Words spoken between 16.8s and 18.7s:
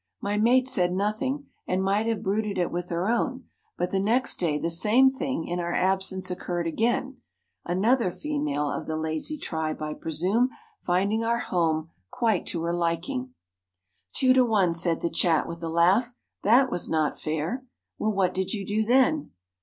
not fair. Well, what did you